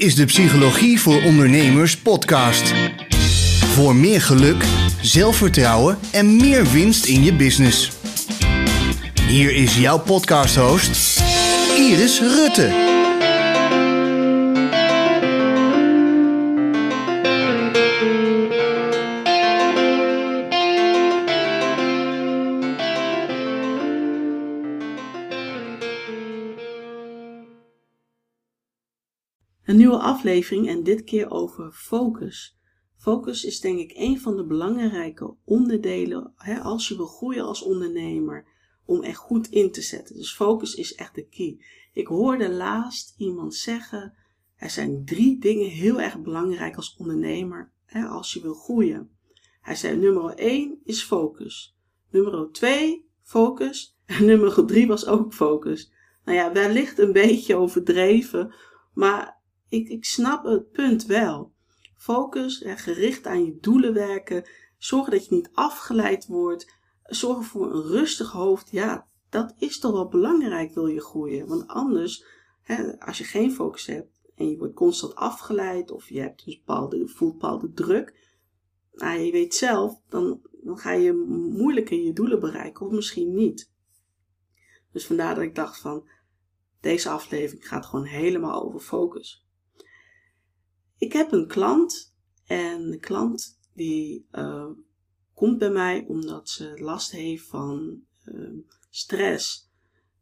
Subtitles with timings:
[0.00, 2.74] is de Psychologie voor Ondernemers podcast.
[3.74, 4.64] Voor meer geluk,
[5.00, 7.90] zelfvertrouwen en meer winst in je business.
[9.28, 11.22] Hier is jouw podcast-host,
[11.76, 12.89] Iris Rutte.
[29.70, 32.58] Een nieuwe aflevering en dit keer over focus.
[32.96, 37.62] Focus is denk ik een van de belangrijke onderdelen hè, als je wil groeien als
[37.62, 38.44] ondernemer,
[38.84, 40.16] om echt goed in te zetten.
[40.16, 41.64] Dus focus is echt de key.
[41.92, 44.14] Ik hoorde laatst iemand zeggen,
[44.56, 49.10] er zijn drie dingen heel erg belangrijk als ondernemer hè, als je wil groeien.
[49.60, 51.76] Hij zei nummer 1 is focus.
[52.10, 53.98] Nummer 2 focus.
[54.06, 55.92] En nummer 3 was ook focus.
[56.24, 58.54] Nou ja, wellicht een beetje overdreven,
[58.94, 59.38] maar
[59.70, 61.52] ik, ik snap het punt wel.
[61.96, 67.82] Focus, gericht aan je doelen werken, zorgen dat je niet afgeleid wordt, zorgen voor een
[67.82, 68.70] rustig hoofd.
[68.70, 71.46] Ja, dat is toch wel belangrijk, wil je groeien.
[71.46, 72.24] Want anders,
[72.62, 76.58] hè, als je geen focus hebt en je wordt constant afgeleid of je hebt dus
[76.58, 78.28] bepaalde, voelt bepaalde druk,
[78.92, 81.12] nou, je weet zelf, dan, dan ga je
[81.56, 83.72] moeilijker je doelen bereiken of misschien niet.
[84.92, 86.08] Dus vandaar dat ik dacht van,
[86.80, 89.48] deze aflevering gaat gewoon helemaal over focus.
[91.00, 92.14] Ik heb een klant
[92.46, 94.70] en de klant die uh,
[95.34, 98.58] komt bij mij omdat ze last heeft van uh,
[98.90, 99.70] stress.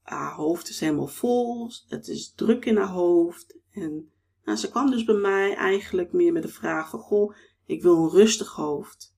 [0.03, 3.59] Haar hoofd is helemaal vol, het is druk in haar hoofd.
[3.71, 4.11] En
[4.45, 7.35] nou, ze kwam dus bij mij eigenlijk meer met de vraag van, goh,
[7.65, 9.17] ik wil een rustig hoofd.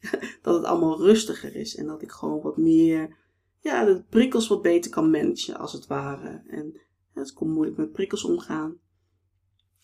[0.42, 3.16] dat het allemaal rustiger is en dat ik gewoon wat meer,
[3.60, 6.42] ja, de prikkels wat beter kan managen als het ware.
[6.46, 6.80] En
[7.12, 8.78] het komt moeilijk met prikkels omgaan.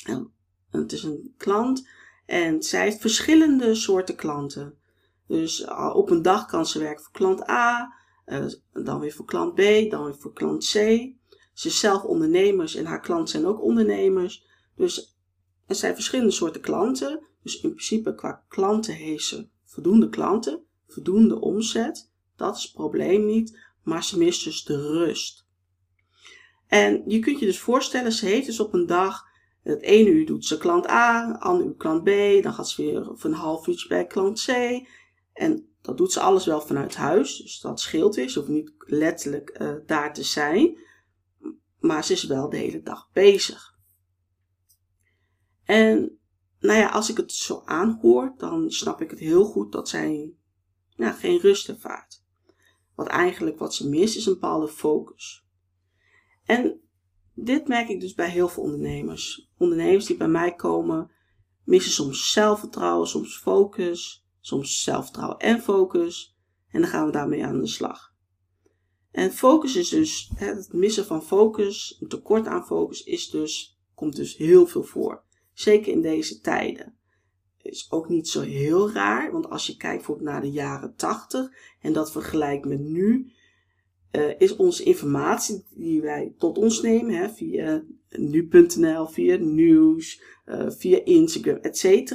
[0.07, 0.34] En
[0.81, 1.89] het is een klant
[2.27, 4.79] en zij heeft verschillende soorten klanten.
[5.27, 9.55] Dus op een dag kan ze werken voor klant A, eh, dan weer voor klant
[9.55, 10.73] B, dan weer voor klant C.
[11.53, 14.45] Ze is zelf ondernemers en haar klanten zijn ook ondernemers.
[14.77, 15.17] Dus
[15.67, 17.27] er zijn verschillende soorten klanten.
[17.43, 22.11] Dus in principe qua klanten heeft ze voldoende klanten, voldoende omzet.
[22.37, 25.47] Dat is het probleem niet, maar ze mist dus de rust.
[26.67, 29.33] En je kunt je dus voorstellen, ze heeft dus op een dag
[29.65, 32.83] het ene uur doet ze klant A, het andere uur klant B, dan gaat ze
[32.83, 34.49] weer voor een half uurtje bij klant C.
[35.33, 38.29] En dat doet ze alles wel vanuit huis, dus dat scheelt weer.
[38.29, 40.79] Ze hoeft niet letterlijk uh, daar te zijn,
[41.79, 43.79] maar ze is wel de hele dag bezig.
[45.65, 46.19] En
[46.59, 50.35] nou ja, als ik het zo aanhoor, dan snap ik het heel goed dat zij
[50.97, 52.25] nou, geen rust ervaart.
[52.95, 55.47] Wat eigenlijk wat ze mist is een bepaalde focus.
[56.45, 56.81] En
[57.35, 59.51] dit merk ik dus bij heel veel ondernemers.
[59.59, 61.11] Ondernemers die bij mij komen,
[61.65, 66.37] missen soms zelfvertrouwen, soms focus, soms zelfvertrouwen en focus.
[66.69, 68.15] En dan gaan we daarmee aan de slag.
[69.11, 74.17] En focus is dus, het missen van focus, een tekort aan focus, is dus, komt
[74.17, 75.23] dus heel veel voor.
[75.53, 76.99] Zeker in deze tijden.
[77.63, 81.51] Is ook niet zo heel raar, want als je kijkt bijvoorbeeld naar de jaren 80
[81.81, 83.33] en dat vergelijkt met nu,
[84.17, 90.71] uh, is onze informatie die wij tot ons nemen, hè, via nu.nl, via nieuws, uh,
[90.71, 92.13] via Instagram, etc.,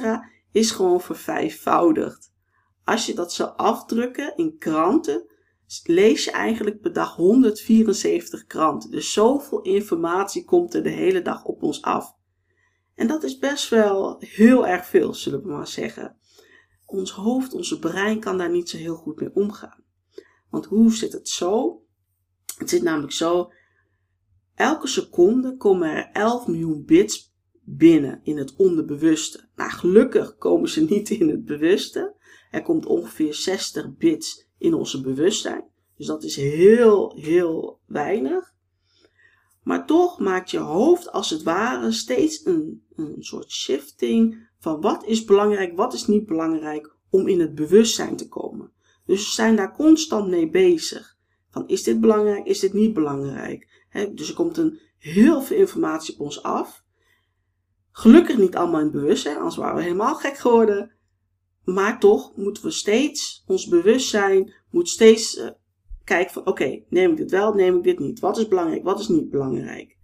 [0.52, 2.32] is gewoon vervijfvoudigd.
[2.84, 5.26] Als je dat zou afdrukken in kranten,
[5.84, 8.90] lees je eigenlijk per dag 174 kranten.
[8.90, 12.16] Dus zoveel informatie komt er de hele dag op ons af.
[12.94, 16.16] En dat is best wel heel erg veel, zullen we maar zeggen.
[16.86, 19.84] Ons hoofd, onze brein kan daar niet zo heel goed mee omgaan.
[20.50, 21.82] Want hoe zit het zo?
[22.60, 23.52] Het zit namelijk zo,
[24.54, 27.34] elke seconde komen er 11 miljoen bits
[27.64, 29.48] binnen in het onderbewuste.
[29.54, 32.14] Nou, gelukkig komen ze niet in het bewuste.
[32.50, 35.64] Er komt ongeveer 60 bits in onze bewustzijn.
[35.96, 38.54] Dus dat is heel, heel weinig.
[39.62, 45.04] Maar toch maakt je hoofd als het ware steeds een, een soort shifting van wat
[45.04, 48.72] is belangrijk, wat is niet belangrijk om in het bewustzijn te komen.
[49.06, 51.18] Dus we zijn daar constant mee bezig.
[51.50, 53.68] Van is dit belangrijk, is dit niet belangrijk?
[54.14, 56.84] dus er komt een, heel veel informatie op ons af.
[57.92, 60.92] Gelukkig niet allemaal in bewustzijn, anders waren we helemaal gek geworden.
[61.64, 65.48] Maar toch moeten we steeds, ons bewustzijn moet steeds uh,
[66.04, 68.20] kijken van oké, neem ik dit wel, neem ik dit niet?
[68.20, 69.98] Wat is belangrijk, wat is niet belangrijk?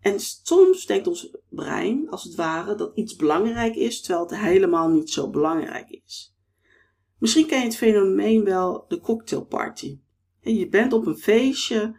[0.00, 4.88] En soms denkt ons brein, als het ware, dat iets belangrijk is, terwijl het helemaal
[4.88, 6.34] niet zo belangrijk is.
[7.18, 9.98] Misschien ken je het fenomeen wel de cocktailparty.
[10.46, 11.96] En je bent op een feestje,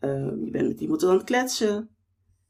[0.00, 1.90] uh, je bent met iemand aan het kletsen.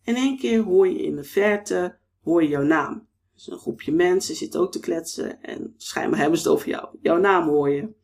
[0.02, 3.08] En één keer hoor je in de verte, hoor je jouw naam.
[3.34, 6.88] Dus een groepje mensen zit ook te kletsen en schijnbaar hebben ze het over jou.
[7.00, 7.94] Jouw naam hoor je.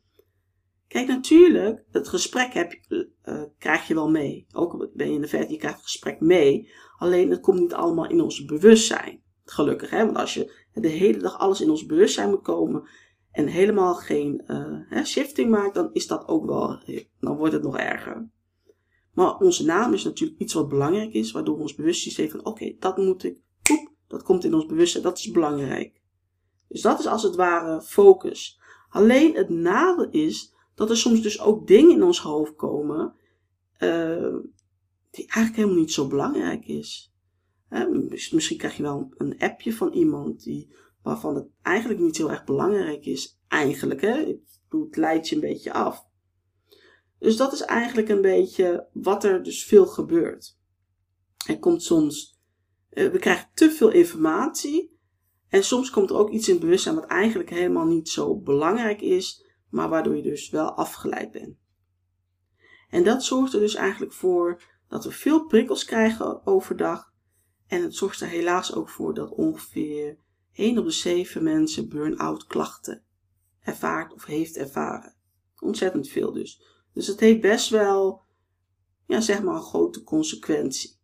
[0.89, 4.47] Kijk, natuurlijk, het gesprek heb je, uh, krijg je wel mee.
[4.53, 6.71] Ook ben je in de verte, je krijgt het gesprek mee.
[6.99, 9.23] Alleen het komt niet allemaal in ons bewustzijn.
[9.45, 10.05] Gelukkig, hè?
[10.05, 12.89] want als je de hele dag alles in ons bewustzijn moet komen
[13.35, 14.43] en helemaal geen
[14.89, 16.83] hè, shifting maakt, dan is dat ook wel,
[17.21, 18.29] dan wordt het nog erger.
[19.13, 22.75] Maar onze naam is natuurlijk iets wat belangrijk is, waardoor ons bewustzijn zegt van oké,
[22.79, 26.01] dat moet ik, poep, dat komt in ons bewustzijn, dat is belangrijk.
[26.69, 28.61] Dus dat is als het ware focus.
[28.89, 33.15] Alleen het nadeel is dat er soms dus ook dingen in ons hoofd komen
[33.79, 34.37] uh,
[35.11, 37.13] die eigenlijk helemaal niet zo belangrijk is.
[38.33, 42.45] misschien krijg je wel een appje van iemand die, waarvan het eigenlijk niet heel erg
[42.45, 43.41] belangrijk is.
[43.49, 44.37] Eigenlijk, hè?
[44.69, 46.07] Het leidt je een beetje af.
[47.19, 50.59] Dus dat is eigenlijk een beetje wat er dus veel gebeurt.
[51.47, 52.41] Er komt soms,
[52.91, 54.99] uh, we krijgen te veel informatie.
[55.49, 59.45] En soms komt er ook iets in bewustzijn wat eigenlijk helemaal niet zo belangrijk is
[59.75, 61.57] maar waardoor je dus wel afgeleid bent.
[62.91, 67.13] En dat zorgt er dus eigenlijk voor dat we veel prikkels krijgen overdag.
[67.67, 70.19] En het zorgt er helaas ook voor dat ongeveer
[70.55, 73.03] 1 op de 7 mensen burn-out klachten
[73.65, 75.15] ervaart of heeft ervaren.
[75.61, 76.63] Ontzettend veel dus.
[76.93, 78.23] Dus het heeft best wel,
[79.07, 80.99] ja, zeg maar, een grote consequentie.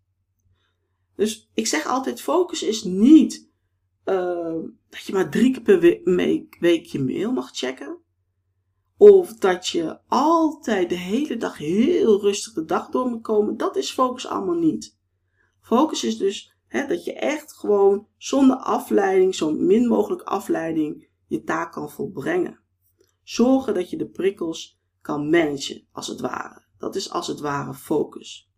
[1.16, 3.48] Dus ik zeg altijd: focus is niet
[4.04, 4.58] uh,
[4.88, 5.80] dat je maar drie keer per
[6.60, 7.98] week je mail mag checken.
[8.96, 13.56] Of dat je altijd de hele dag heel rustig de dag door moet komen.
[13.56, 14.98] Dat is focus allemaal niet.
[15.60, 21.72] Focus is dus dat je echt gewoon zonder afleiding, zo min mogelijk afleiding, je taak
[21.72, 22.60] kan volbrengen.
[23.22, 26.64] Zorgen dat je de prikkels kan managen, als het ware.
[26.78, 28.50] Dat is als het ware focus.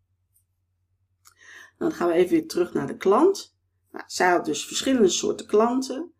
[1.78, 3.56] Dan gaan we even weer terug naar de klant.
[3.92, 6.12] Nou, zij had dus verschillende soorten klanten.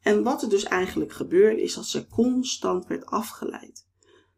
[0.00, 3.86] En wat er dus eigenlijk gebeurde, is dat ze constant werd afgeleid.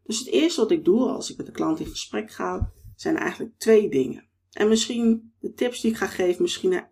[0.03, 3.17] Dus het eerste wat ik doe als ik met de klant in gesprek ga, zijn
[3.17, 4.29] eigenlijk twee dingen.
[4.51, 6.83] En misschien de tips die ik ga geven, misschien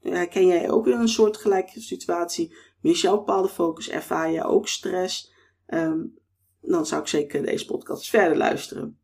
[0.00, 2.56] herken jij ook in een soortgelijke situatie.
[2.80, 5.32] Mis een bepaalde focus, ervaar je ook stress.
[5.66, 6.18] Um,
[6.60, 8.98] dan zou ik zeker deze podcast verder luisteren.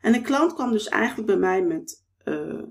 [0.00, 2.62] En de klant kwam dus eigenlijk bij mij met, uh,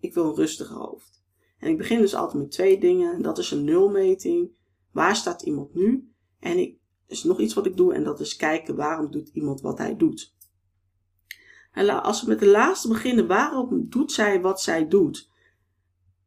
[0.00, 1.22] ik wil een rustiger hoofd.
[1.58, 3.14] En ik begin dus altijd met twee dingen.
[3.14, 4.50] En dat is een nulmeting
[4.92, 6.12] Waar staat iemand nu?
[6.38, 9.60] En ik, is nog iets wat ik doe en dat is kijken waarom doet iemand
[9.60, 10.34] wat hij doet.
[11.74, 15.30] Als we met de laatste beginnen, waarom doet zij wat zij doet?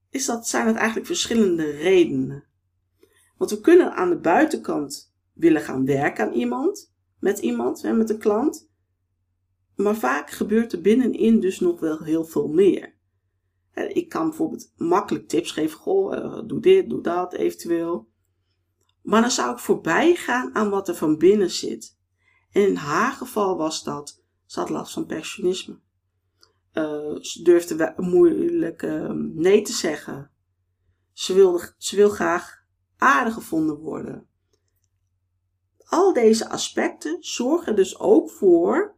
[0.09, 2.43] Is dat, zijn het eigenlijk verschillende redenen.
[3.37, 8.17] Want we kunnen aan de buitenkant willen gaan werken aan iemand, met iemand, met een
[8.17, 8.69] klant.
[9.75, 12.93] Maar vaak gebeurt er binnenin dus nog wel heel veel meer.
[13.73, 15.79] Ik kan bijvoorbeeld makkelijk tips geven.
[15.79, 18.07] Goh, eh, doe dit, doe dat eventueel.
[19.01, 21.97] Maar dan zou ik voorbij gaan aan wat er van binnen zit.
[22.51, 24.22] En in haar geval was dat,
[24.53, 25.79] ze had last van perfectionisme.
[26.73, 30.31] Uh, ze durfde moeilijk uh, nee te zeggen.
[31.11, 32.63] Ze, wilde, ze wil graag
[32.97, 34.27] aardig gevonden worden.
[35.77, 38.95] Al deze aspecten zorgen dus ook voor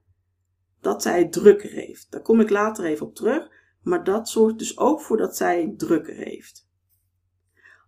[0.81, 2.11] dat zij drukker heeft.
[2.11, 3.49] Daar kom ik later even op terug.
[3.81, 6.67] Maar dat zorgt dus ook voor dat zij drukker heeft.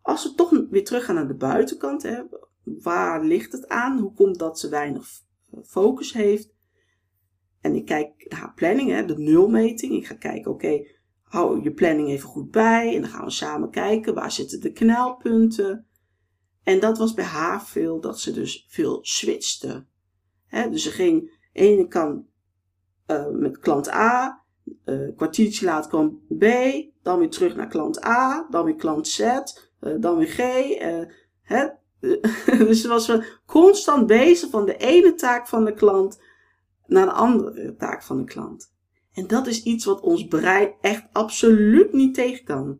[0.02, 2.24] Als we toch weer teruggaan naar de buitenkant, hè,
[2.64, 4.00] waar ligt het aan?
[4.00, 5.08] Hoe komt dat ze weinig
[5.64, 6.56] focus heeft?
[7.62, 9.94] En ik kijk haar planning, hè, de nulmeting.
[9.94, 10.86] Ik ga kijken, oké,
[11.24, 12.96] hou je planning even goed bij.
[12.96, 15.88] En dan gaan we samen kijken, waar zitten de knelpunten?
[16.64, 19.86] En dat was bij haar veel, dat ze dus veel switchte.
[20.48, 22.26] Hè, dus ze ging ene kant
[23.08, 24.44] uh, met klant A,
[24.86, 26.46] uh, kwartiertje later kwam B,
[27.02, 29.40] dan weer terug naar klant A, dan weer klant Z, uh,
[30.00, 30.38] dan weer G.
[31.42, 31.68] Hè?
[32.66, 33.12] dus ze was
[33.46, 36.22] constant bezig van de ene taak van de klant
[36.88, 38.76] naar de andere taak van de klant.
[39.14, 42.80] En dat is iets wat ons brein echt absoluut niet tegen kan.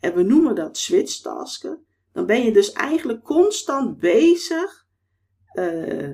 [0.00, 1.84] En we noemen dat switchtasken.
[2.12, 4.86] Dan ben je dus eigenlijk constant bezig
[5.54, 6.10] uh,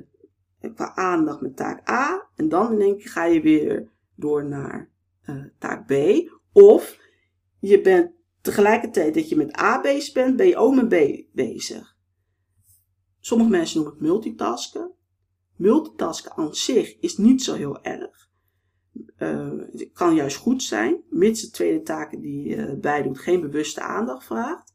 [0.74, 2.28] qua aandacht met taak A.
[2.36, 4.90] En dan één keer ga je weer door naar
[5.26, 5.92] uh, taak B.
[6.52, 6.98] Of
[7.60, 8.10] je bent
[8.40, 11.96] tegelijkertijd dat je met A bezig bent, ben je ook met B bezig.
[13.20, 14.90] Sommige mensen noemen het multitasken.
[15.56, 18.30] Multitasken aan zich is niet zo heel erg.
[19.18, 23.40] Uh, het kan juist goed zijn, mits de tweede taken die je uh, bijdoet geen
[23.40, 24.74] bewuste aandacht vraagt.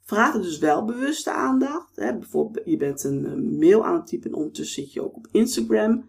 [0.00, 1.96] Vraagt het dus wel bewuste aandacht.
[1.96, 2.18] Hè?
[2.18, 6.08] Bijvoorbeeld, je bent een mail aan het typen en ondertussen zit je ook op Instagram.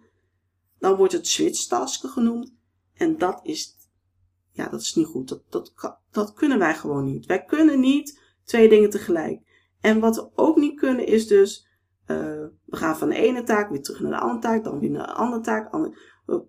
[0.79, 2.53] Dan wordt het switch tasken genoemd.
[2.93, 3.75] En dat is
[4.51, 5.29] Ja, dat is niet goed.
[5.29, 7.25] Dat, dat, dat kunnen wij gewoon niet.
[7.25, 9.41] Wij kunnen niet twee dingen tegelijk.
[9.81, 11.64] En wat we ook niet kunnen is dus,
[12.05, 15.07] we gaan van de ene taak weer terug naar de andere taak, dan weer naar
[15.07, 15.73] de andere taak.
[15.73, 15.95] Andere,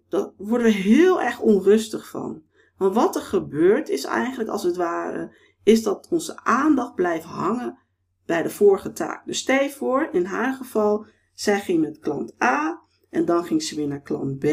[0.08, 2.42] daar worden we heel erg onrustig van.
[2.76, 7.78] Want wat er gebeurt is eigenlijk als het ware, is dat onze aandacht blijft hangen
[8.26, 9.26] bij de vorige taak.
[9.26, 13.76] Dus stel voor, in haar geval, zij ging met klant A en dan ging ze
[13.76, 14.44] weer naar klant B.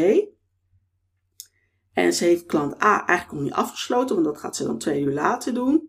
[1.92, 5.02] En ze heeft klant A eigenlijk nog niet afgesloten, want dat gaat ze dan twee
[5.02, 5.88] uur later doen.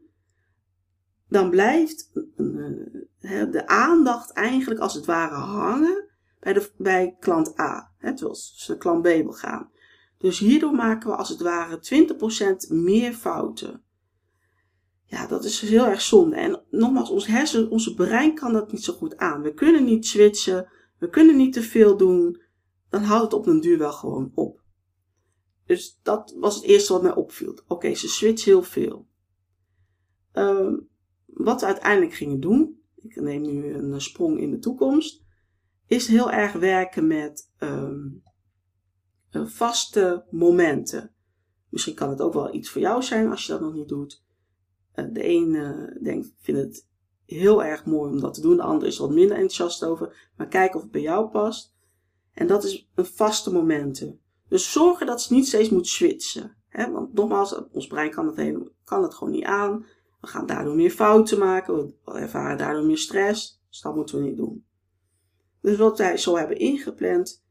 [1.29, 7.91] Dan blijft uh, de aandacht eigenlijk als het ware hangen bij, de, bij klant A.
[7.98, 9.70] Hè, terwijl ze naar klant B wil gaan.
[10.17, 11.79] Dus hierdoor maken we als het ware
[12.67, 13.84] 20% meer fouten.
[15.05, 16.36] Ja, dat is heel erg zonde.
[16.36, 19.41] En nogmaals, ons hersen, onze brein kan dat niet zo goed aan.
[19.41, 22.41] We kunnen niet switchen, we kunnen niet te veel doen.
[22.89, 24.63] Dan houdt het op een duur wel gewoon op.
[25.65, 27.58] Dus dat was het eerste wat mij opviel.
[27.67, 29.08] Oké, ze switcht heel veel.
[30.34, 30.89] Um,
[31.36, 35.24] wat we uiteindelijk gingen doen, ik neem nu een sprong in de toekomst,
[35.88, 38.24] is heel erg werken met um,
[39.32, 41.13] vaste momenten.
[41.70, 44.24] Misschien kan het ook wel iets voor jou zijn als je dat nog niet doet.
[44.96, 46.88] Uh, de een uh, denkt, vindt het
[47.25, 50.32] heel erg mooi om dat te doen, de ander is er wat minder enthousiast over.
[50.36, 51.75] Maar kijk of het bij jou past.
[52.34, 54.20] En dat is een vaste momenten.
[54.48, 56.58] Dus zorgen dat ze niet steeds moet switchen.
[56.68, 56.92] Hè?
[56.92, 59.86] Want nogmaals, ons brein kan het, helemaal, kan het gewoon niet aan.
[60.25, 61.94] We gaan daardoor meer fouten maken.
[62.05, 63.62] We ervaren daardoor meer stress.
[63.70, 64.65] Dus dat moeten we niet doen.
[65.62, 67.44] Dus wat wij zo hebben ingepland,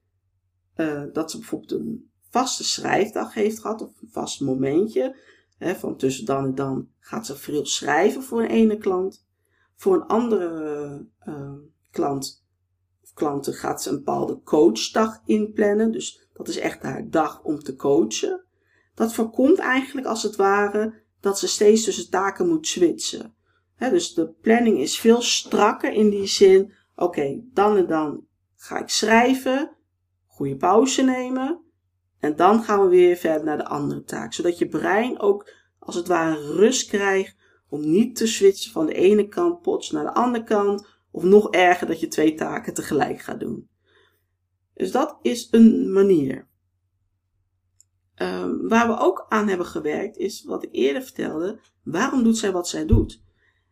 [0.77, 5.17] uh, dat ze bijvoorbeeld een vaste schrijfdag heeft gehad, of een vast momentje.
[5.59, 9.27] Hè, van tussen dan en dan gaat ze veel schrijven voor een ene klant.
[9.75, 11.53] Voor een andere uh,
[11.91, 12.45] klant
[13.03, 15.93] of klanten gaat ze een bepaalde coachdag inplannen.
[15.93, 18.45] Dus dat is echt haar dag om te coachen.
[18.95, 23.35] Dat voorkomt eigenlijk als het ware dat ze steeds tussen taken moet switchen.
[23.79, 28.27] dus de planning is veel strakker in die zin Oké, dan en dan
[28.57, 29.77] ga ik schrijven,
[30.27, 31.61] goede pauze nemen.
[32.19, 34.33] En dan gaan we weer verder naar de andere taak.
[34.33, 37.37] Zodat je brein ook als het ware rust krijgt
[37.69, 40.87] om niet te switchen van de ene kant pots naar de andere kant.
[41.11, 43.69] Of nog erger dat je twee taken tegelijk gaat doen.
[44.75, 46.49] Dus dat is een manier.
[48.23, 51.61] Um, waar we ook aan hebben gewerkt is wat ik eerder vertelde.
[51.83, 53.23] Waarom doet zij wat zij doet?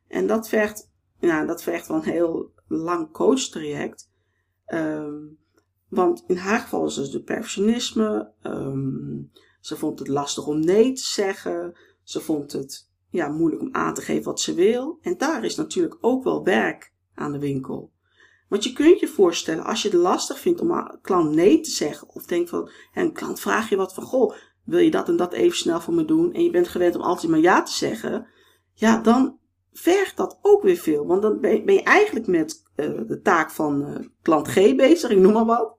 [0.09, 4.11] En dat vergt, nou, dat vergt wel een heel lang coachtraject.
[4.67, 5.39] Um,
[5.89, 8.33] want in haar geval is het de perfectionisme.
[8.43, 9.31] Um,
[9.61, 11.79] ze vond het lastig om nee te zeggen.
[12.03, 14.99] Ze vond het ja, moeilijk om aan te geven wat ze wil.
[15.03, 17.92] En daar is natuurlijk ook wel werk aan de winkel.
[18.53, 21.71] Want je kunt je voorstellen, als je het lastig vindt om een klant nee te
[21.71, 25.17] zeggen, of denkt van, een klant vraagt je wat van, goh, wil je dat en
[25.17, 26.33] dat even snel voor me doen?
[26.33, 28.27] En je bent gewend om altijd maar ja te zeggen.
[28.73, 29.39] Ja, dan
[29.73, 31.07] vergt dat ook weer veel.
[31.07, 35.19] Want dan ben je eigenlijk met uh, de taak van uh, klant G bezig, ik
[35.19, 35.77] noem maar wat.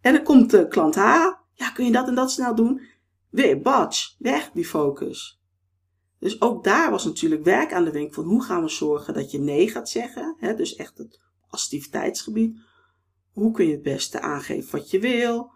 [0.00, 1.00] En dan komt de klant H.
[1.52, 2.80] Ja, kun je dat en dat snel doen?
[3.30, 5.40] Weer batch, weg die focus.
[6.18, 9.30] Dus ook daar was natuurlijk werk aan de winkel van hoe gaan we zorgen dat
[9.30, 10.36] je nee gaat zeggen.
[10.38, 10.54] Hè?
[10.54, 12.58] Dus echt het activiteitsgebied.
[13.32, 15.50] Hoe kun je het beste aangeven wat je wil?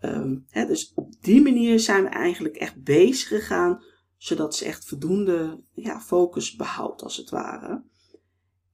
[0.00, 3.82] Um, hè, dus op die manier zijn we eigenlijk echt bezig gegaan
[4.16, 7.82] zodat ze echt voldoende ja, focus behoudt, als het ware.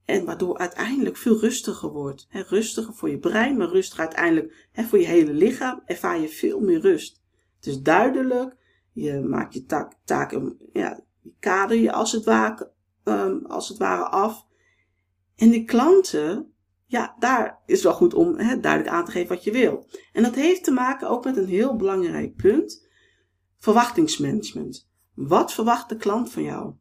[0.05, 2.27] En waardoor uiteindelijk veel rustiger wordt.
[2.29, 5.81] Rustiger voor je brein, maar rustiger uiteindelijk he, voor je hele lichaam.
[5.85, 7.21] Ervaar je veel meer rust.
[7.55, 8.55] Het is duidelijk.
[8.91, 12.27] Je maakt je taak, taken, ja, je kader je als het,
[13.03, 14.45] um, als het ware af.
[15.41, 16.53] En de klanten,
[16.85, 19.87] ja, daar is wel goed om he, duidelijk aan te geven wat je wil.
[20.13, 22.87] En dat heeft te maken ook met een heel belangrijk punt.
[23.57, 24.89] Verwachtingsmanagement.
[25.13, 26.73] Wat verwacht de klant van jou?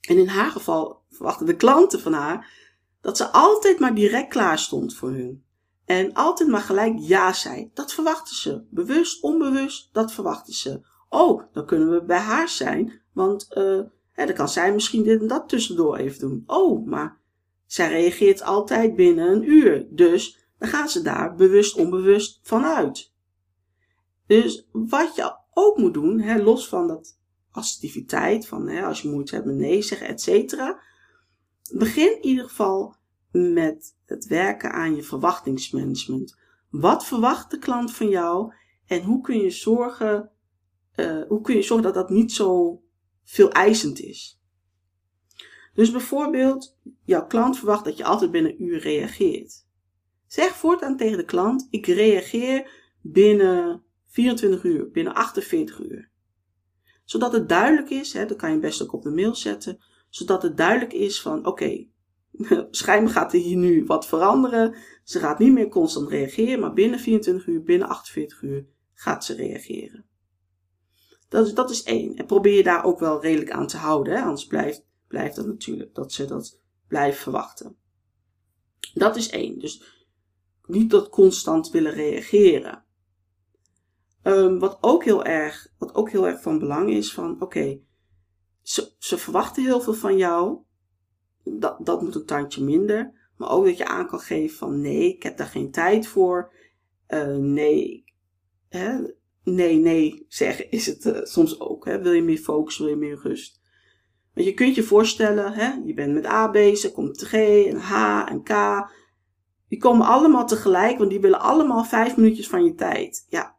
[0.00, 2.50] En in haar geval verwachten de klanten van haar
[3.00, 5.44] dat ze altijd maar direct klaar stond voor hun.
[5.84, 7.70] En altijd maar gelijk ja zei.
[7.74, 8.64] Dat verwachten ze.
[8.70, 10.80] Bewust, onbewust, dat verwachten ze.
[11.08, 13.80] Oh, dan kunnen we bij haar zijn, want uh,
[14.10, 16.42] hè, dan kan zij misschien dit en dat tussendoor even doen.
[16.46, 17.17] Oh, maar
[17.68, 19.86] zij reageert altijd binnen een uur.
[19.90, 23.12] Dus dan gaan ze daar bewust, onbewust vanuit.
[24.26, 27.18] Dus wat je ook moet doen, hè, los van dat
[27.50, 30.80] assertiviteit, van hè, als je moeite hebt met nee zeggen, et cetera.
[31.72, 32.96] Begin in ieder geval
[33.30, 36.36] met het werken aan je verwachtingsmanagement.
[36.70, 38.52] Wat verwacht de klant van jou
[38.86, 40.30] en hoe kun je zorgen,
[40.96, 42.80] uh, hoe kun je zorgen dat dat niet zo
[43.24, 44.37] veel eisend is?
[45.78, 49.66] Dus bijvoorbeeld, jouw klant verwacht dat je altijd binnen een uur reageert.
[50.26, 52.70] Zeg voortaan tegen de klant: ik reageer
[53.00, 56.10] binnen 24 uur, binnen 48 uur
[57.04, 60.42] Zodat het duidelijk is, hè, dat kan je best ook op de mail zetten, zodat
[60.42, 61.90] het duidelijk is van oké, okay,
[62.70, 64.74] schijnbaar gaat er hier nu wat veranderen.
[65.04, 69.34] Ze gaat niet meer constant reageren, maar binnen 24 uur, binnen 48 uur gaat ze
[69.34, 70.06] reageren.
[71.28, 72.14] Dat is, dat is één.
[72.16, 75.94] En probeer je daar ook wel redelijk aan te houden, anders blijft, blijft dat natuurlijk
[75.94, 77.76] dat ze dat blijven verwachten.
[78.94, 79.58] Dat is één.
[79.58, 80.04] Dus
[80.66, 82.84] niet dat constant willen reageren.
[84.22, 87.80] Um, wat, ook heel erg, wat ook heel erg van belang is, van oké,
[88.62, 90.58] ze, ze verwachten heel veel van jou.
[91.44, 93.30] Dat, dat moet een tandje minder.
[93.36, 96.52] Maar ook dat je aan kan geven van nee, ik heb daar geen tijd voor.
[97.08, 98.04] Uh, nee,
[98.68, 98.98] hè,
[99.42, 101.84] nee, nee zeggen is het uh, soms ook.
[101.84, 102.02] Hè.
[102.02, 103.57] Wil je meer focus, wil je meer rust.
[104.38, 108.24] Want je kunt je voorstellen, hè, je bent met A bezig, komt G en H
[108.28, 108.52] en K.
[109.68, 113.26] Die komen allemaal tegelijk, want die willen allemaal vijf minuutjes van je tijd.
[113.28, 113.56] Ja,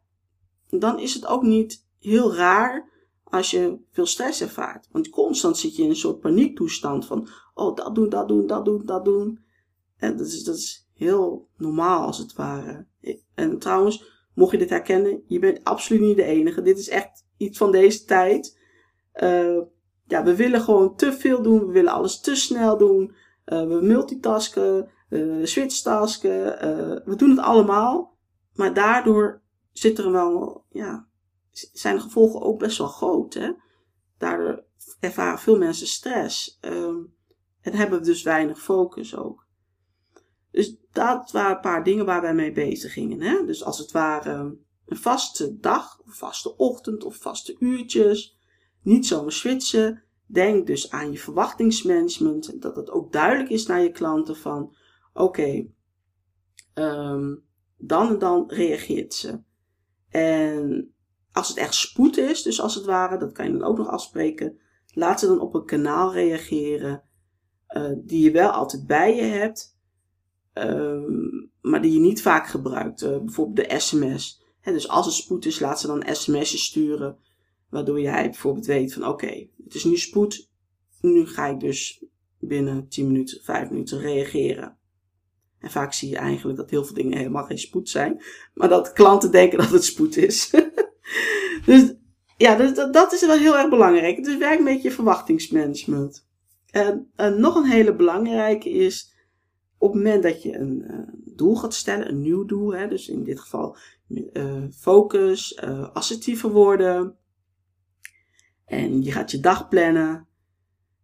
[0.68, 2.90] dan is het ook niet heel raar
[3.24, 4.88] als je veel stress ervaart.
[4.90, 8.64] Want constant zit je in een soort paniektoestand van, oh, dat doen, dat doen, dat
[8.64, 9.44] doen, dat doen.
[9.96, 12.86] En dat is, dat is heel normaal als het ware.
[13.34, 16.62] En trouwens, mocht je dit herkennen, je bent absoluut niet de enige.
[16.62, 18.58] Dit is echt iets van deze tijd.
[19.22, 19.60] Uh,
[20.10, 21.66] ja, we willen gewoon te veel doen.
[21.66, 23.14] We willen alles te snel doen.
[23.46, 26.54] Uh, we multitasken, uh, switchtasken.
[26.54, 28.16] Uh, we doen het allemaal.
[28.54, 31.06] Maar daardoor zit er wel, ja,
[31.72, 33.34] zijn de gevolgen ook best wel groot.
[33.34, 33.52] Hè?
[34.18, 34.64] Daardoor
[35.00, 36.58] ervaren veel mensen stress.
[36.60, 37.14] Um,
[37.60, 39.46] en hebben we dus weinig focus ook.
[40.50, 43.20] Dus dat waren een paar dingen waar wij mee bezig gingen.
[43.20, 43.44] Hè?
[43.46, 48.38] Dus als het ware een vaste dag, een vaste ochtend of vaste uurtjes.
[48.82, 50.02] Niet zomaar switchen.
[50.26, 52.62] Denk dus aan je verwachtingsmanagement.
[52.62, 54.76] Dat het ook duidelijk is naar je klanten van
[55.12, 55.66] oké,
[56.74, 57.44] um,
[57.76, 59.42] dan en dan reageert ze.
[60.08, 60.94] En
[61.32, 63.88] als het echt spoed is, dus als het ware, dat kan je dan ook nog
[63.88, 64.58] afspreken.
[64.94, 67.02] Laat ze dan op een kanaal reageren
[67.68, 69.78] uh, die je wel altijd bij je hebt,
[70.54, 73.02] um, maar die je niet vaak gebruikt.
[73.02, 74.42] Uh, bijvoorbeeld de sms.
[74.62, 77.18] Dus als het spoed is, laat ze dan sms'jes sturen.
[77.70, 80.50] Waardoor jij bijvoorbeeld weet van oké, het is nu spoed.
[81.00, 82.04] Nu ga ik dus
[82.38, 84.78] binnen 10 minuten, 5 minuten reageren.
[85.58, 88.22] En vaak zie je eigenlijk dat heel veel dingen helemaal geen spoed zijn.
[88.54, 90.50] Maar dat klanten denken dat het spoed is.
[91.66, 91.94] dus
[92.36, 94.24] ja, dat, dat is wel heel erg belangrijk.
[94.24, 96.28] Dus werk met je verwachtingsmanagement.
[96.70, 99.14] En, nog een hele belangrijke is,
[99.78, 100.98] op het moment dat je een uh,
[101.34, 103.76] doel gaat stellen, een nieuw doel, hè, dus in dit geval
[104.08, 107.16] uh, focus, uh, assertiever worden,
[108.70, 110.28] en je gaat je dag plannen,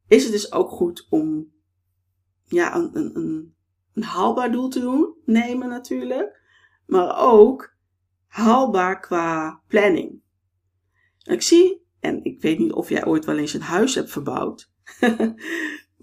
[0.09, 1.53] is het dus ook goed om
[2.45, 3.57] ja, een, een, een
[3.97, 6.41] een haalbaar doel te doen, nemen natuurlijk,
[6.87, 7.75] maar ook
[8.27, 10.21] haalbaar qua planning.
[11.23, 14.71] ik zie, en ik weet niet of jij ooit wel eens een huis hebt verbouwd,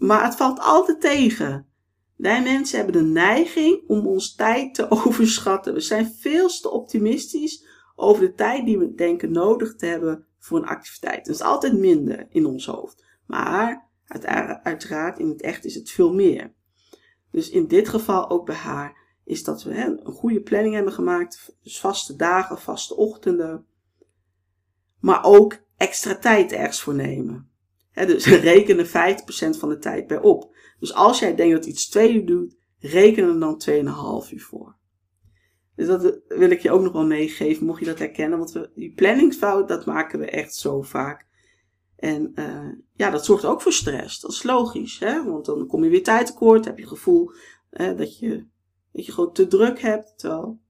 [0.07, 1.67] maar het valt altijd tegen.
[2.15, 5.73] Wij mensen hebben de neiging om ons tijd te overschatten.
[5.73, 10.57] We zijn veel te optimistisch over de tijd die we denken nodig te hebben voor
[10.57, 11.25] een activiteit.
[11.25, 13.05] Dat is altijd minder in ons hoofd.
[13.25, 13.89] Maar
[14.63, 16.53] uiteraard in het echt is het veel meer.
[17.31, 21.55] Dus in dit geval ook bij haar is dat we een goede planning hebben gemaakt.
[21.61, 23.65] Dus vaste dagen, vaste ochtenden.
[24.99, 27.49] Maar ook extra tijd ergens voor nemen.
[27.91, 28.89] Hè, dus rekenen 50%
[29.59, 30.55] van de tijd bij op.
[30.79, 33.61] Dus als jij denkt dat iets 2 uur doet, reken er dan
[34.27, 34.75] 2,5 uur voor.
[35.75, 38.37] Dus dat wil ik je ook nog wel meegeven, mocht je dat herkennen.
[38.37, 41.25] Want die planningsfout, dat maken we echt zo vaak.
[41.95, 44.19] En uh, ja, dat zorgt ook voor stress.
[44.19, 45.23] Dat is logisch, hè?
[45.23, 47.31] want dan kom je weer tijd tekort, heb je het gevoel
[47.71, 48.47] uh, dat, je,
[48.91, 50.13] dat je gewoon te druk hebt.
[50.17, 50.61] Terwijl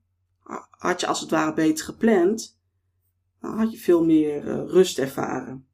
[0.70, 2.60] had je als het ware beter gepland,
[3.39, 5.68] dan had je veel meer uh, rust ervaren.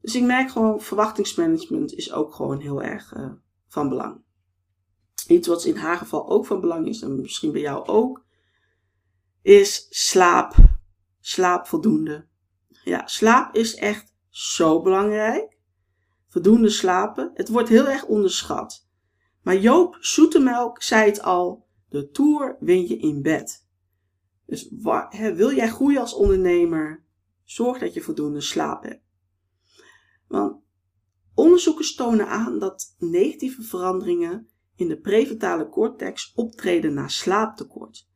[0.00, 3.14] Dus ik merk gewoon, verwachtingsmanagement is ook gewoon heel erg
[3.68, 4.22] van belang.
[5.28, 8.24] Iets wat in haar geval ook van belang is, en misschien bij jou ook,
[9.42, 10.54] is slaap.
[11.20, 12.26] Slaap voldoende.
[12.84, 15.58] Ja, slaap is echt zo belangrijk.
[16.28, 17.30] Voldoende slapen.
[17.34, 18.88] Het wordt heel erg onderschat.
[19.42, 23.68] Maar Joop Zoetemelk zei het al: de tour win je in bed.
[24.46, 24.70] Dus
[25.08, 27.04] hè, wil jij groeien als ondernemer,
[27.44, 29.04] zorg dat je voldoende slaap hebt.
[30.26, 30.62] Want
[31.34, 38.09] onderzoekers tonen aan dat negatieve veranderingen in de prefrontale cortex optreden na slaaptekort.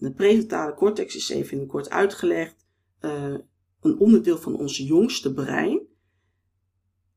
[0.00, 2.66] De prefrontale cortex is even in kort uitgelegd.
[3.00, 3.34] Uh,
[3.80, 5.80] een onderdeel van ons jongste brein.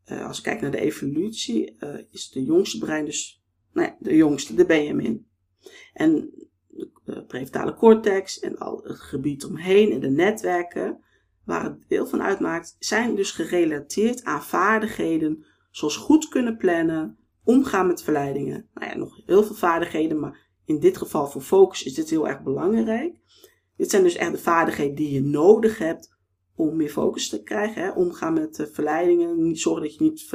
[0.05, 3.43] Uh, als ik kijk naar de evolutie, uh, is de jongste brein dus,
[3.73, 5.27] nou ja, de jongste, de Benjamin.
[5.93, 6.11] En
[6.67, 11.03] de, de prefrontale cortex en al het gebied omheen en de netwerken,
[11.43, 17.87] waar het deel van uitmaakt, zijn dus gerelateerd aan vaardigheden zoals goed kunnen plannen, omgaan
[17.87, 18.69] met verleidingen.
[18.73, 22.27] Nou ja, nog heel veel vaardigheden, maar in dit geval voor focus is dit heel
[22.27, 23.15] erg belangrijk.
[23.77, 26.17] Dit zijn dus echt de vaardigheden die je nodig hebt
[26.55, 27.81] om meer focus te krijgen.
[27.83, 27.91] Hè?
[27.91, 30.29] Omgaan met de verleidingen, zorgen dat je niet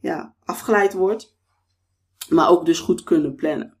[0.00, 1.38] ja, afgeleid wordt.
[2.28, 3.78] Maar ook dus goed kunnen plannen.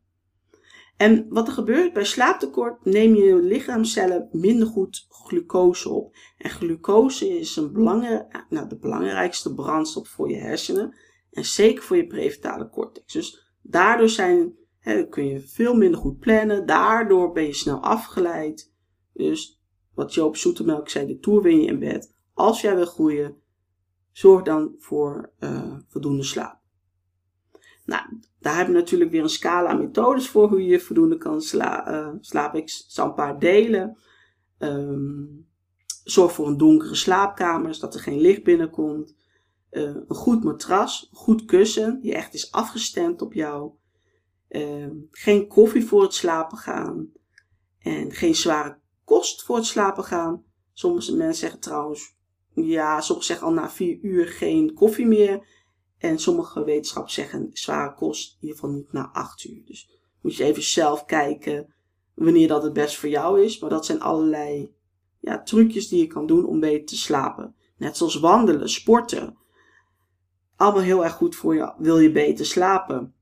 [0.96, 6.16] En wat er gebeurt bij slaaptekort, neem je lichaamcellen minder goed glucose op.
[6.38, 10.94] En glucose is een belangrijk, nou, de belangrijkste brandstof voor je hersenen.
[11.30, 13.12] En zeker voor je prefrontale cortex.
[13.12, 16.66] Dus daardoor zijn, hè, kun je veel minder goed plannen.
[16.66, 18.72] Daardoor ben je snel afgeleid.
[19.12, 19.60] Dus
[19.94, 22.14] wat Joop Zoetemelk zei, de toer win je in bed.
[22.34, 23.36] Als jij wil groeien,
[24.12, 26.58] zorg dan voor uh, voldoende slaap.
[27.84, 28.02] Nou,
[28.38, 32.14] daar hebben we natuurlijk weer een scala methodes voor hoe je voldoende kan sla uh,
[32.20, 32.60] slapen.
[32.60, 33.98] Ik zal een paar delen.
[34.58, 35.48] Um,
[36.04, 39.16] zorg voor een donkere slaapkamer, zodat er geen licht binnenkomt.
[39.70, 43.72] Uh, een goed matras, een goed kussen, die echt is afgestemd op jou.
[44.50, 47.12] Uh, geen koffie voor het slapen gaan.
[47.78, 50.44] En geen zware kost voor het slapen gaan.
[50.72, 52.16] Sommige mensen zeggen trouwens,
[52.54, 55.46] ja, sommigen zeggen al na vier uur geen koffie meer.
[55.98, 59.62] En sommige wetenschappers zeggen zware kost in ieder geval niet na 8 uur.
[59.64, 61.74] Dus moet je even zelf kijken
[62.14, 63.58] wanneer dat het best voor jou is.
[63.58, 64.74] Maar dat zijn allerlei
[65.18, 67.54] ja, trucjes die je kan doen om beter te slapen.
[67.76, 69.36] Net zoals wandelen, sporten.
[70.56, 73.14] Allemaal heel erg goed voor je, wil je beter slapen.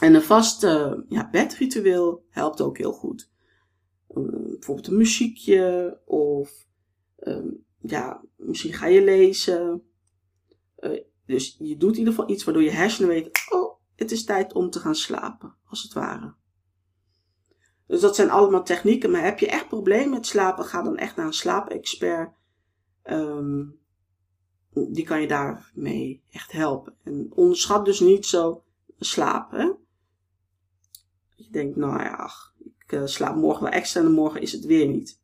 [0.00, 0.62] En een vast
[1.08, 3.30] ja, bedritueel helpt ook heel goed.
[4.14, 6.66] Uh, bijvoorbeeld een muziekje of
[7.18, 9.82] uh, ja, misschien ga je lezen.
[10.80, 14.24] Uh, dus je doet in ieder geval iets waardoor je hersenen weten, oh, het is
[14.24, 16.34] tijd om te gaan slapen, als het ware.
[17.86, 21.16] Dus dat zijn allemaal technieken, maar heb je echt problemen met slapen, ga dan echt
[21.16, 22.32] naar een slaapexpert.
[23.04, 23.78] Um,
[24.72, 26.94] die kan je daarmee echt helpen.
[27.02, 28.62] En onderschat dus niet zo
[28.98, 29.77] slapen.
[31.38, 34.64] Je denkt, nou ja, ach, ik uh, slaap morgen wel extra en morgen is het
[34.64, 35.20] weer niet.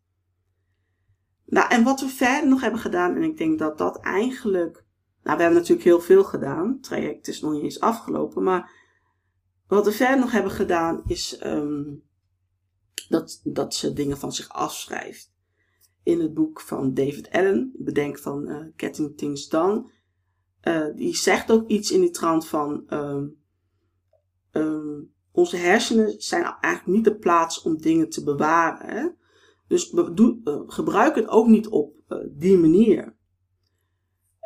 [1.44, 4.84] Nou, en wat we verder nog hebben gedaan, en ik denk dat dat eigenlijk
[5.24, 6.68] nou, we hebben natuurlijk heel veel gedaan.
[6.68, 8.42] Het traject is nog niet eens afgelopen.
[8.42, 8.70] Maar
[9.66, 12.02] wat we verder nog hebben gedaan is um,
[13.08, 15.32] dat, dat ze dingen van zich afschrijft.
[16.02, 19.90] In het boek van David Allen, Bedenk van uh, Getting Things Done.
[20.62, 22.84] Uh, die zegt ook iets in die trant van...
[22.90, 23.42] Um,
[25.34, 29.16] onze hersenen zijn eigenlijk niet de plaats om dingen te bewaren.
[29.68, 31.94] Dus uh, gebruik het ook niet op
[32.30, 33.16] die manier.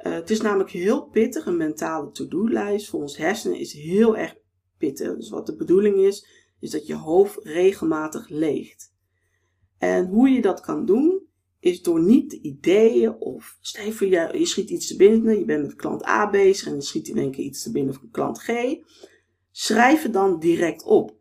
[0.06, 4.36] Uh, het is namelijk heel pittig, een mentale to-do-lijst voor ons hersenen is heel erg
[4.78, 5.16] pittig.
[5.16, 6.26] Dus wat de bedoeling is,
[6.60, 8.94] is dat je hoofd regelmatig leegt.
[9.78, 11.22] En hoe je dat kan doen,
[11.60, 15.44] is door niet de ideeën of stel voor je, je schiet iets te binnen, je
[15.44, 18.10] bent met klant A bezig en je schiet in één keer iets te binnen van
[18.10, 18.48] klant G.
[19.60, 21.14] Schrijf het dan direct op.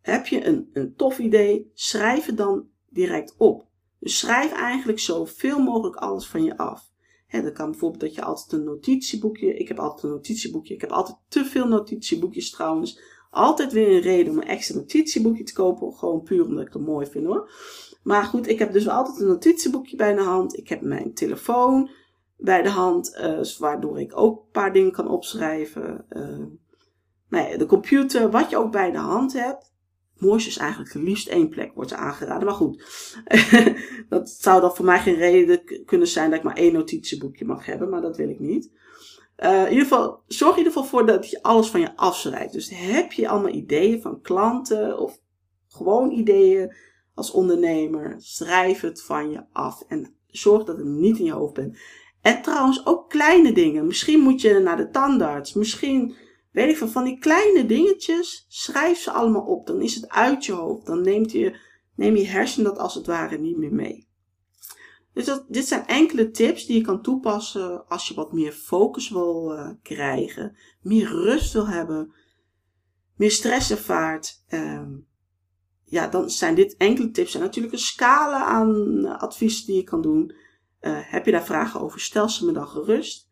[0.00, 3.66] Heb je een, een tof idee, schrijf het dan direct op.
[3.98, 6.90] Dus schrijf eigenlijk zoveel mogelijk alles van je af.
[7.28, 9.56] Dat kan bijvoorbeeld dat je altijd een notitieboekje.
[9.56, 10.74] Ik heb altijd een notitieboekje.
[10.74, 13.00] Ik heb altijd te veel notitieboekjes trouwens.
[13.30, 15.92] Altijd weer een reden om een extra notitieboekje te kopen.
[15.92, 17.50] Gewoon puur omdat ik het mooi vind hoor.
[18.02, 20.58] Maar goed, ik heb dus altijd een notitieboekje bij de hand.
[20.58, 21.90] Ik heb mijn telefoon
[22.36, 23.16] bij de hand.
[23.20, 26.04] Uh, waardoor ik ook een paar dingen kan opschrijven.
[26.10, 26.46] Uh,
[27.30, 29.70] nou ja, de computer, wat je ook bij de hand hebt
[30.20, 32.44] mooiste is eigenlijk het liefst één plek wordt aangeraden.
[32.44, 32.84] Maar goed,
[34.08, 37.66] dat zou dan voor mij geen reden kunnen zijn dat ik maar één notitieboekje mag
[37.66, 37.88] hebben.
[37.88, 38.70] Maar dat wil ik niet.
[39.38, 42.52] Uh, in ieder geval, zorg in ieder geval voor dat je alles van je afschrijft.
[42.52, 45.18] Dus heb je allemaal ideeën van klanten of
[45.68, 46.74] gewoon ideeën
[47.14, 49.84] als ondernemer, schrijf het van je af.
[49.88, 51.78] En zorg dat het niet in je hoofd bent.
[52.20, 53.86] En trouwens ook kleine dingen.
[53.86, 55.54] Misschien moet je naar de tandarts.
[55.54, 56.14] Misschien
[56.50, 59.66] weet ik van, van die kleine dingetjes, schrijf ze allemaal op.
[59.66, 60.86] Dan is het uit je hoofd.
[60.86, 61.58] Dan neemt je,
[61.94, 64.08] neem je hersen dat als het ware niet meer mee.
[65.12, 69.10] Dus dat, dit zijn enkele tips die je kan toepassen als je wat meer focus
[69.10, 72.14] wil uh, krijgen, meer rust wil hebben,
[73.16, 74.44] meer stress ervaart.
[74.48, 74.88] Uh,
[75.84, 77.34] ja, dan zijn dit enkele tips.
[77.34, 80.34] En natuurlijk een scala aan adviezen die je kan doen.
[80.80, 83.30] Uh, heb je daar vragen over, stel ze me dan gerust.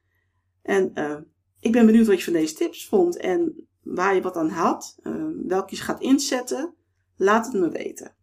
[0.63, 1.17] En uh,
[1.61, 4.97] ik ben benieuwd wat je van deze tips vond en waar je wat aan had,
[5.03, 6.75] uh, welke je gaat inzetten.
[7.17, 8.17] Laat het me weten.